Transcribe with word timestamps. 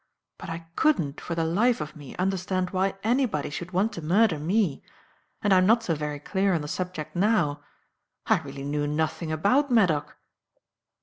But 0.39 0.49
I 0.49 0.65
couldn't, 0.75 1.21
for 1.21 1.35
the 1.35 1.43
life 1.45 1.79
of 1.79 1.95
me 1.95 2.15
understand 2.15 2.71
why 2.71 2.95
anybody 3.03 3.51
should 3.51 3.69
want 3.71 3.93
to 3.93 4.01
murder 4.01 4.39
me, 4.39 4.81
and 5.43 5.53
I 5.53 5.59
am 5.59 5.67
not 5.67 5.83
so 5.83 5.93
very 5.93 6.17
clear 6.19 6.55
on 6.55 6.61
the 6.61 6.67
subject 6.67 7.15
now. 7.15 7.61
I 8.25 8.39
really 8.39 8.63
knew 8.63 8.87
nothing 8.87 9.31
about 9.31 9.69
Maddock." 9.69 10.17